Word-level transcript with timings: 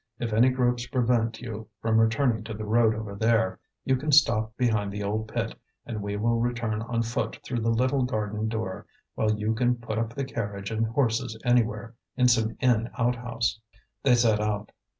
If 0.17 0.33
any 0.33 0.49
groups 0.49 0.87
prevent 0.87 1.41
you 1.41 1.67
from 1.79 1.99
returning 1.99 2.43
to 2.45 2.55
the 2.55 2.65
road 2.65 2.95
over 2.95 3.13
there, 3.13 3.59
you 3.85 3.95
can 3.95 4.11
stop 4.11 4.57
behind 4.57 4.91
the 4.91 5.03
old 5.03 5.27
pit, 5.31 5.53
and 5.85 6.01
we 6.01 6.17
will 6.17 6.39
return 6.39 6.81
on 6.81 7.03
foot 7.03 7.39
through 7.43 7.59
the 7.59 7.69
little 7.69 8.01
garden 8.01 8.47
door, 8.47 8.87
while 9.13 9.35
you 9.37 9.53
can 9.53 9.75
put 9.75 9.99
up 9.99 10.15
the 10.15 10.25
carriage 10.25 10.71
and 10.71 10.87
horses 10.87 11.37
anywhere, 11.45 11.93
in 12.17 12.27
some 12.27 12.57
inn 12.61 12.89
outhouse." 12.97 13.59
They 14.01 14.15
set 14.15 14.39
out. 14.39 14.71